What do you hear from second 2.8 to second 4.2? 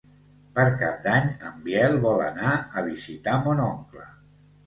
a visitar mon oncle.